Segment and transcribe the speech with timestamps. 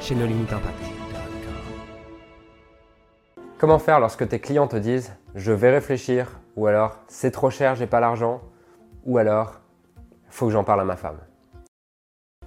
[0.00, 0.64] chez Impact.
[3.58, 7.74] Comment faire lorsque tes clients te disent je vais réfléchir ou alors c'est trop cher,
[7.74, 8.40] j'ai pas l'argent
[9.04, 9.60] ou alors
[10.28, 11.18] faut que j'en parle à ma femme?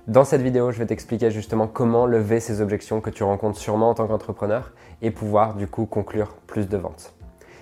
[0.07, 3.89] Dans cette vidéo, je vais t'expliquer justement comment lever ces objections que tu rencontres sûrement
[3.89, 7.13] en tant qu'entrepreneur et pouvoir du coup conclure plus de ventes.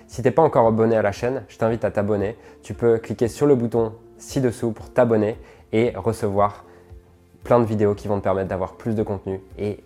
[0.06, 2.36] Si tu n'es pas encore abonné à la chaîne, je t'invite à t'abonner.
[2.62, 5.38] Tu peux cliquer sur le bouton ci-dessous pour t'abonner
[5.72, 6.64] et recevoir
[7.46, 9.78] plein de vidéos qui vont te permettre d'avoir plus de contenu et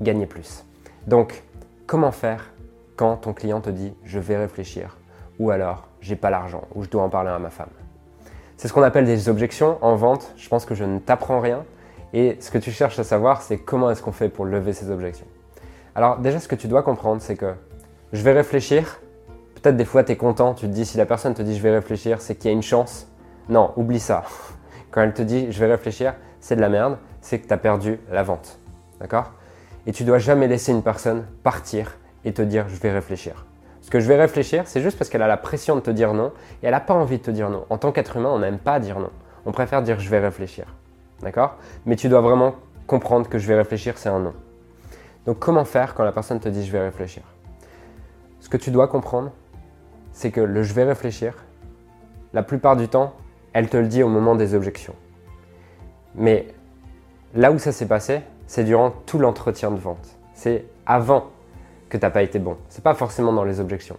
[0.00, 0.64] gagner plus.
[1.06, 1.42] Donc,
[1.86, 2.50] comment faire
[2.96, 4.96] quand ton client te dit je vais réfléchir
[5.38, 7.68] ou alors j'ai pas l'argent ou je dois en parler à ma femme?
[8.56, 10.32] C'est ce qu'on appelle des objections en vente.
[10.38, 11.64] Je pense que je ne t'apprends rien
[12.14, 14.90] et ce que tu cherches à savoir, c'est comment est-ce qu'on fait pour lever ces
[14.90, 15.26] objections.
[15.94, 17.52] Alors, déjà, ce que tu dois comprendre, c'est que
[18.14, 18.98] je vais réfléchir.
[19.56, 21.62] Peut-être des fois, tu es content, tu te dis si la personne te dit je
[21.62, 23.08] vais réfléchir, c'est qu'il y a une chance.
[23.50, 24.24] Non, oublie ça.
[24.90, 27.58] Quand elle te dit je vais réfléchir, c'est de la merde, c'est que tu as
[27.58, 28.58] perdu la vente.
[29.00, 29.32] D'accord?
[29.86, 33.46] Et tu dois jamais laisser une personne partir et te dire je vais réfléchir.
[33.80, 36.12] Ce que je vais réfléchir, c'est juste parce qu'elle a la pression de te dire
[36.12, 37.64] non et elle n'a pas envie de te dire non.
[37.70, 39.10] En tant qu'être humain, on n'aime pas dire non.
[39.46, 40.66] On préfère dire je vais réfléchir.
[41.22, 41.56] D'accord?
[41.86, 42.54] Mais tu dois vraiment
[42.86, 44.34] comprendre que je vais réfléchir, c'est un non.
[45.26, 47.22] Donc comment faire quand la personne te dit je vais réfléchir?
[48.40, 49.30] Ce que tu dois comprendre,
[50.12, 51.34] c'est que le je vais réfléchir,
[52.32, 53.14] la plupart du temps,
[53.52, 54.94] elle te le dit au moment des objections.
[56.18, 56.48] Mais
[57.34, 60.18] là où ça s'est passé, c'est durant tout l'entretien de vente.
[60.34, 61.28] C'est avant
[61.88, 62.56] que tu n'as pas été bon.
[62.68, 63.96] C'est pas forcément dans les objections.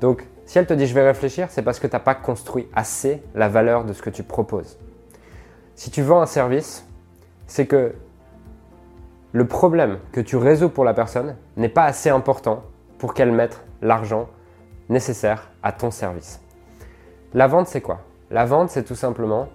[0.00, 2.68] Donc, si elle te dit je vais réfléchir, c'est parce que tu n'as pas construit
[2.74, 4.78] assez la valeur de ce que tu proposes.
[5.76, 6.86] Si tu vends un service,
[7.46, 7.94] c'est que
[9.32, 12.64] le problème que tu résous pour la personne n'est pas assez important
[12.98, 14.28] pour qu'elle mette l'argent
[14.88, 16.40] nécessaire à ton service.
[17.34, 18.00] La vente, c'est quoi?
[18.30, 19.48] La vente, c'est tout simplement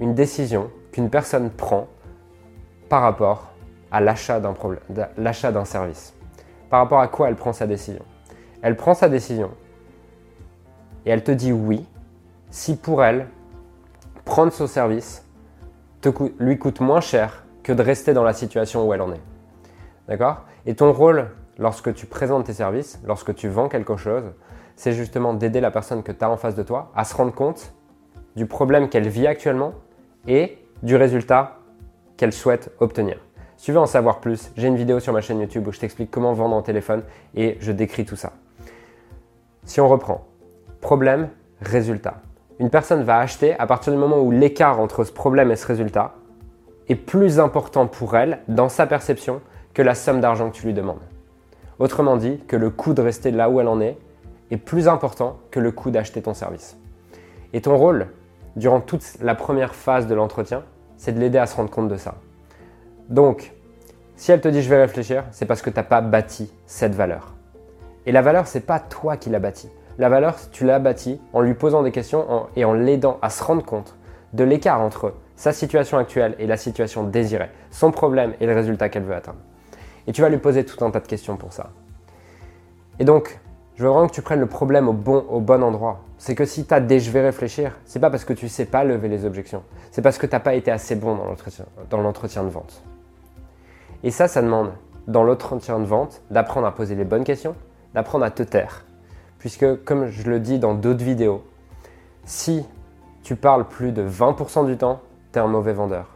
[0.00, 1.88] une décision qu'une personne prend
[2.88, 3.52] par rapport
[3.90, 6.14] à l'achat d'un, service.
[6.70, 8.04] Par rapport à quoi elle prend sa décision?
[8.62, 9.50] Elle prend sa décision
[11.04, 11.86] et elle te dit oui
[12.50, 13.28] si pour elle,
[14.24, 15.26] prendre ce service
[16.38, 19.20] lui coûte moins cher que de rester dans la situation où elle en est.
[20.08, 20.42] D'accord?
[20.66, 24.24] Et ton rôle lorsque tu présentes tes services, lorsque tu vends quelque chose,
[24.76, 27.32] c'est justement d'aider la personne que tu as en face de toi à se rendre
[27.32, 27.72] compte
[28.36, 29.74] du problème qu'elle vit actuellement
[30.26, 31.58] et du résultat
[32.16, 33.16] qu'elle souhaite obtenir.
[33.56, 35.78] Si tu veux en savoir plus, j'ai une vidéo sur ma chaîne YouTube où je
[35.78, 37.02] t'explique comment vendre en téléphone
[37.34, 38.32] et je décris tout ça.
[39.64, 40.26] Si on reprend,
[40.80, 41.28] problème,
[41.60, 42.16] résultat.
[42.58, 45.66] Une personne va acheter à partir du moment où l'écart entre ce problème et ce
[45.66, 46.14] résultat
[46.88, 49.40] est plus important pour elle, dans sa perception,
[49.74, 51.00] que la somme d'argent que tu lui demandes.
[51.78, 53.96] Autrement dit, que le coût de rester là où elle en est
[54.50, 56.76] est plus important que le coût d'acheter ton service.
[57.52, 58.08] Et ton rôle,
[58.56, 60.62] durant toute la première phase de l'entretien,
[60.96, 62.14] c'est de l'aider à se rendre compte de ça.
[63.08, 63.52] Donc,
[64.16, 66.94] si elle te dit je vais réfléchir, c'est parce que tu n'as pas bâti cette
[66.94, 67.34] valeur.
[68.06, 69.70] Et la valeur, c'est pas toi qui l'as bâtie.
[69.98, 73.42] La valeur, tu l'as bâtie en lui posant des questions et en l'aidant à se
[73.42, 73.96] rendre compte
[74.32, 78.88] de l'écart entre sa situation actuelle et la situation désirée, son problème et le résultat
[78.88, 79.38] qu'elle veut atteindre.
[80.06, 81.70] Et tu vas lui poser tout un tas de questions pour ça.
[82.98, 83.40] Et donc,
[83.76, 86.00] je veux vraiment que tu prennes le problème au bon, endroit.
[86.18, 88.84] C'est que si tu as des je réfléchir, c'est pas parce que tu sais pas
[88.84, 89.62] lever les objections.
[89.90, 91.16] C'est parce que tu n'as pas été assez bon
[91.90, 92.82] dans l'entretien de vente.
[94.04, 94.72] Et ça, ça demande,
[95.08, 97.54] dans l'entretien de vente, d'apprendre à poser les bonnes questions,
[97.94, 98.84] d'apprendre à te taire.
[99.38, 101.42] Puisque, comme je le dis dans d'autres vidéos,
[102.24, 102.64] si
[103.22, 105.00] tu parles plus de 20% du temps,
[105.32, 106.06] tu es un mauvais vendeur.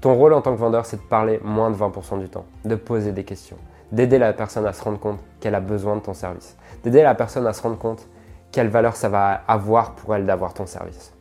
[0.00, 2.74] Ton rôle en tant que vendeur, c'est de parler moins de 20% du temps, de
[2.74, 3.58] poser des questions,
[3.92, 7.14] d'aider la personne à se rendre compte qu'elle a besoin de ton service, d'aider la
[7.14, 8.08] personne à se rendre compte
[8.50, 11.12] quelle valeur ça va avoir pour elle d'avoir ton service.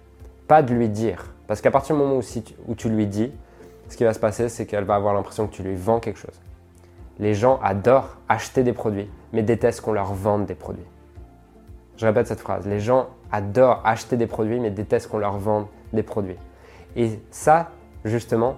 [0.48, 3.32] Pas de lui dire, parce qu'à partir du moment où, tu lui dis,
[3.90, 6.20] ce qui va se passer, c'est qu'elle va avoir l'impression que tu lui vends quelque
[6.20, 6.40] chose.
[7.20, 10.86] Les gens adorent acheter des produits, mais détestent qu'on leur vende des produits.
[11.98, 12.66] Je répète cette phrase.
[12.68, 16.38] Les gens adorent acheter des produits, mais détestent qu'on leur vende des produits.
[16.96, 17.70] Et ça,
[18.06, 18.56] justement,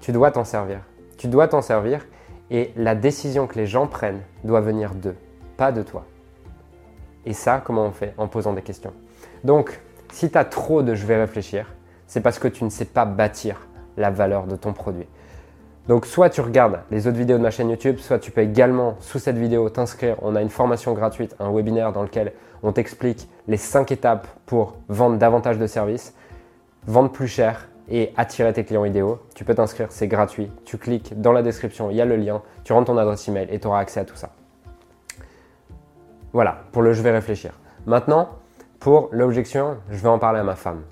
[0.00, 0.80] tu dois t'en servir.
[1.18, 2.06] Tu dois t'en servir
[2.50, 5.16] et la décision que les gens prennent doit venir d'eux,
[5.56, 6.04] pas de toi.
[7.26, 8.92] Et ça, comment on fait En posant des questions?
[9.44, 9.80] Donc,
[10.12, 11.66] si tu as trop de je vais réfléchir,
[12.06, 15.06] c'est parce que tu ne sais pas bâtir la valeur de ton produit.
[15.88, 18.96] Donc soit tu regardes les autres vidéos de ma chaîne YouTube, soit tu peux également
[19.00, 20.16] sous cette vidéo t'inscrire.
[20.22, 22.32] On a une formation gratuite, un webinaire dans lequel
[22.62, 26.14] on t'explique les 5 étapes pour vendre davantage de services,
[26.86, 29.18] vendre plus cher et attirer tes clients idéaux.
[29.34, 30.50] Tu peux t'inscrire, c'est gratuit.
[30.64, 33.48] Tu cliques dans la description, il y a le lien, tu rentres ton adresse email
[33.50, 34.30] et tu auras accès à tout ça.
[36.32, 37.52] Voilà, pour le je vais réfléchir.
[37.86, 38.30] Maintenant,
[38.78, 40.82] pour l'objection, je vais en parler à ma femme.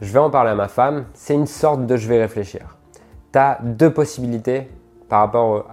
[0.00, 2.76] Je vais en parler à ma femme, c'est une sorte de je vais réfléchir
[3.36, 4.70] tu as deux possibilités
[5.10, 5.66] par rapport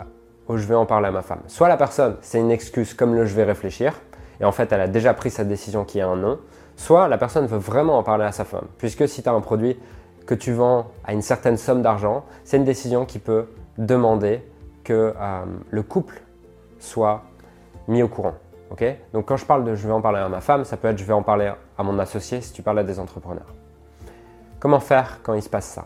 [0.48, 1.40] au, je vais en parler à ma femme.
[1.48, 3.94] Soit la personne, c'est une excuse comme le je vais réfléchir,
[4.42, 6.40] et en fait elle a déjà pris sa décision qui est un non.
[6.76, 9.40] Soit la personne veut vraiment en parler à sa femme, puisque si tu as un
[9.40, 9.80] produit
[10.26, 13.48] que tu vends à une certaine somme d'argent, c'est une décision qui peut
[13.78, 14.42] demander
[14.84, 16.22] que euh, le couple
[16.80, 17.24] soit
[17.88, 18.36] mis au courant.
[19.14, 20.98] Donc quand je parle de je vais en parler à ma femme, ça peut être
[20.98, 23.54] je vais en parler à mon associé si tu parles à des entrepreneurs.
[24.60, 25.86] Comment faire quand il se passe ça?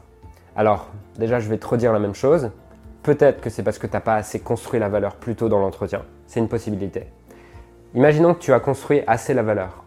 [0.55, 0.87] Alors,
[1.17, 2.49] déjà, je vais te redire la même chose.
[3.03, 5.59] Peut-être que c'est parce que tu n'as pas assez construit la valeur plus tôt dans
[5.59, 6.03] l'entretien.
[6.27, 7.07] C'est une possibilité.
[7.93, 9.83] Imaginons que tu as construit assez la valeur.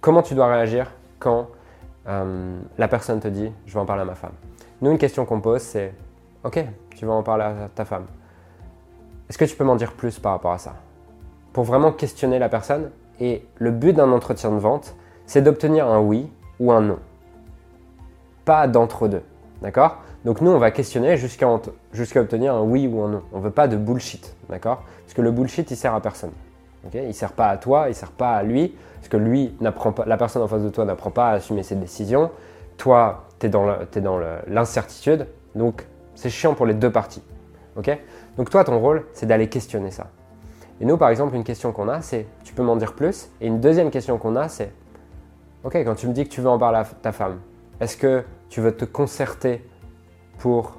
[0.00, 1.48] Comment tu dois réagir quand
[2.08, 4.34] euh, la personne te dit je vais en parler à ma femme
[4.80, 5.92] Nous, une question qu'on pose, c'est
[6.44, 6.64] ok,
[6.94, 8.06] tu vas en parler à ta femme.
[9.28, 10.74] Est-ce que tu peux m'en dire plus par rapport à ça?
[11.52, 12.90] Pour vraiment questionner la personne.
[13.18, 14.94] Et le but d'un entretien de vente,
[15.26, 16.30] c'est d'obtenir un oui
[16.60, 16.98] ou un non.
[18.44, 19.22] Pas d'entre-deux.
[19.62, 19.98] D'accord?
[20.24, 23.22] Donc nous, on va questionner jusqu'à obtenir un oui ou un non.
[23.32, 24.36] On ne veut pas de bullshit.
[24.48, 24.82] D'accord?
[25.02, 26.32] Parce que le bullshit, il sert à personne.
[26.94, 28.74] Il ne sert pas à toi, il ne sert pas à lui.
[28.96, 31.62] Parce que lui, n'apprend pas, la personne en face de toi n'apprend pas à assumer
[31.62, 32.30] ses décisions.
[32.76, 35.26] Toi, tu es dans l'incertitude.
[35.54, 37.22] Donc, c'est chiant pour les deux parties.
[38.36, 40.08] Donc toi, ton rôle, c'est d'aller questionner ça.
[40.80, 43.46] Et nous, par exemple, une question qu'on a, c'est tu peux m'en dire plus Et
[43.46, 44.72] une deuxième question qu'on a, c'est
[45.64, 47.40] ok, quand tu me dis que tu veux en parler à ta femme,
[47.80, 49.64] est-ce que tu veux te concerter
[50.38, 50.76] pour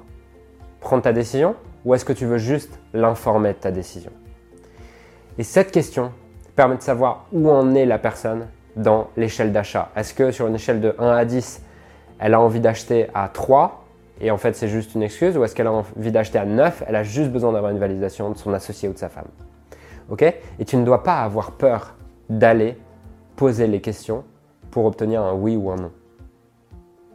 [0.80, 4.10] prendre ta décision ou est-ce que tu veux juste l'informer de ta décision?
[5.38, 6.12] Et cette question
[6.56, 9.90] permet de savoir où en est la personne dans l'échelle d'achat.
[9.94, 11.62] Est-ce que sur une échelle de 1 à 10,
[12.18, 13.84] elle a envie d'acheter à 3
[14.20, 16.82] et en fait c'est juste une excuse ou est-ce qu'elle a envie d'acheter à 9,
[16.88, 19.28] elle a juste besoin d'avoir une validation de son associé ou de sa femme.
[20.10, 20.22] OK?
[20.22, 21.94] Et tu ne dois pas avoir peur
[22.28, 22.76] d'aller
[23.36, 24.24] poser les questions
[24.72, 25.92] pour obtenir un oui ou un non.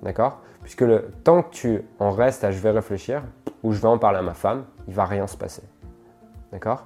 [0.01, 0.39] D'accord?
[0.61, 3.21] Puisque le temps que tu en restes à je vais réfléchir
[3.63, 5.63] ou je vais en parler à ma femme, il va rien se passer.
[6.53, 6.85] D'accord?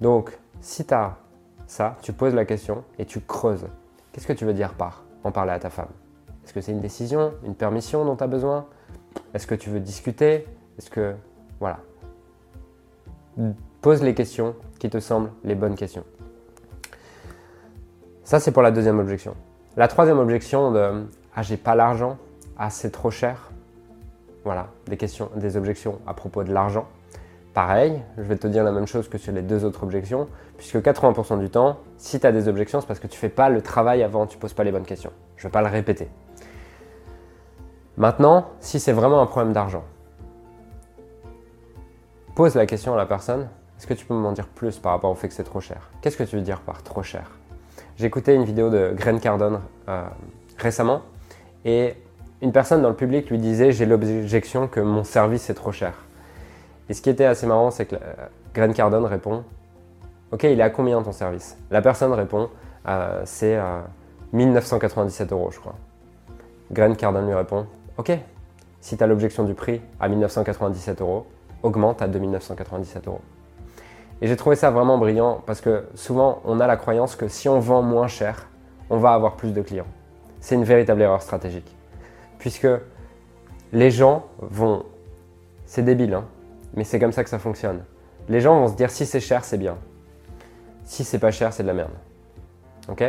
[0.00, 1.16] Donc, si tu as
[1.66, 3.66] ça, tu poses la question et tu creuses.
[4.12, 5.88] Qu'est-ce que tu veux dire par en parler à ta femme?
[6.44, 8.66] Est-ce que c'est une décision, une permission dont tu as besoin?
[9.34, 10.46] Est-ce que tu veux discuter?
[10.78, 11.14] Est-ce que.
[11.58, 11.78] Voilà.
[13.80, 16.04] Pose les questions qui te semblent les bonnes questions.
[18.22, 19.34] Ça, c'est pour la deuxième objection.
[19.76, 22.16] La troisième objection de Ah, j'ai pas l'argent,
[22.56, 23.50] ah c'est trop cher
[24.44, 26.86] Voilà, des questions, des objections à propos de l'argent.
[27.56, 30.76] Pareil, je vais te dire la même chose que sur les deux autres objections, puisque
[30.76, 33.62] 80% du temps, si tu as des objections, c'est parce que tu fais pas le
[33.62, 35.10] travail avant, tu poses pas les bonnes questions.
[35.38, 36.10] Je ne vais pas le répéter.
[37.96, 39.84] Maintenant, si c'est vraiment un problème d'argent,
[42.34, 43.48] pose la question à la personne,
[43.78, 45.88] est-ce que tu peux m'en dire plus par rapport au fait que c'est trop cher?
[46.02, 47.30] Qu'est-ce que tu veux dire par trop cher?
[47.98, 50.04] Écouté une vidéo de Grant Cardone euh,
[50.58, 51.00] récemment,
[51.64, 51.94] et
[52.42, 55.94] une personne dans le public lui disait J'ai l'objection que mon service est trop cher.
[56.88, 57.96] Et ce qui était assez marrant, c'est que
[58.54, 59.44] Grant Cardone répond
[60.32, 61.56] Ok, il est à combien ton service?
[61.70, 62.48] La personne répond
[62.88, 63.58] euh, C'est
[64.32, 65.74] 1997 euros, je crois.
[66.70, 67.66] Grant Cardone lui répond
[67.98, 68.12] Ok,
[68.80, 71.26] si tu as l'objection du prix à 1997 euros,
[71.62, 73.20] augmente à 2997 euros.
[74.22, 77.48] Et j'ai trouvé ça vraiment brillant parce que souvent on a la croyance que si
[77.48, 78.48] on vend moins cher,
[78.88, 79.86] on va avoir plus de clients.
[80.40, 81.74] C'est une véritable erreur stratégique
[82.38, 82.68] puisque
[83.72, 84.84] les gens vont...
[85.66, 86.24] C'est débile, hein,
[86.76, 87.82] mais c'est comme ça que ça fonctionne.
[88.28, 89.76] Les gens vont se dire si c'est cher, c'est bien.
[90.84, 91.92] Si c'est pas cher, c'est de la merde.
[92.88, 93.02] Ok?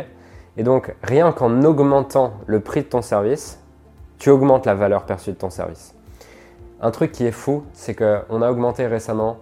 [0.56, 3.60] Et donc, rien qu'en augmentant le prix de ton service,
[4.18, 5.94] tu augmentes la valeur perçue de ton service.
[6.80, 9.38] Un truc qui est fou, c'est qu'on a augmenté récemment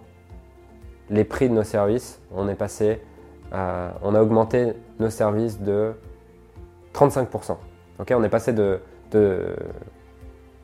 [1.09, 2.21] les prix de nos services.
[2.35, 3.01] On est passé,
[3.53, 5.93] on a augmenté nos services de
[6.93, 7.57] 35%.
[7.99, 8.13] Ok?
[8.15, 8.81] On est passé de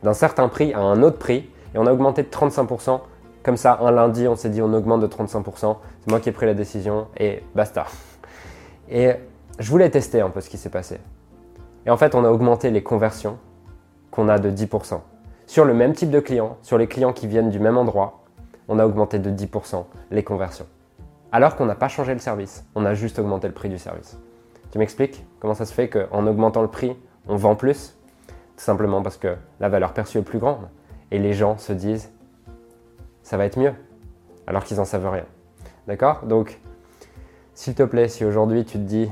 [0.03, 3.01] d'un certain prix à un autre prix et on a augmenté de 35%.
[3.43, 5.77] Comme ça, un lundi, on s'est dit on augmente de 35%.
[6.01, 7.87] C'est moi qui ai pris la décision et basta.
[8.89, 9.13] Et
[9.59, 10.99] je voulais tester un peu ce qui s'est passé.
[11.85, 13.39] Et en fait, on a augmenté les conversions
[14.11, 15.01] qu'on a de 10%.
[15.47, 18.23] Sur le même type de clients, sur les clients qui viennent du même endroit,
[18.69, 20.67] on a augmenté de 10% les conversions.
[21.33, 24.19] Alors qu'on n'a pas changé le service, on a juste augmenté le prix du service.
[24.71, 26.97] Tu m'expliques comment ça se fait qu'en augmentant le prix,
[27.27, 27.97] on vend plus?
[28.57, 30.69] Tout simplement parce que la valeur perçue est plus grande.
[31.11, 32.13] Et les gens se disent,
[33.23, 33.73] ça va être mieux.
[34.47, 35.25] alors qu'ils n'en savent rien.
[35.87, 36.25] D'accord?
[36.25, 36.59] Donc,
[37.55, 39.09] s'il te plaît, si aujourd'hui tu te dis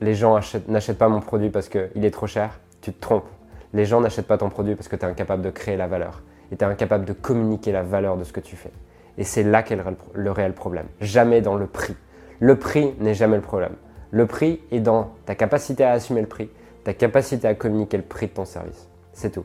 [0.00, 3.28] les gens n'achètent pas mon produit parce qu'il est trop cher, tu te trompes.
[3.72, 6.22] Les gens n'achètent pas ton produit parce que tu es incapable de créer la valeur
[6.52, 8.72] et tu es incapable de communiquer la valeur de ce que tu fais.
[9.18, 9.78] Et c'est là qu'est
[10.14, 10.86] le réel problème.
[11.00, 11.96] Jamais dans le prix.
[12.38, 13.74] Le prix n'est jamais le problème.
[14.10, 16.48] Le prix est dans ta capacité à assumer le prix,
[16.84, 18.88] ta capacité à communiquer le prix de ton service.
[19.12, 19.44] C'est tout.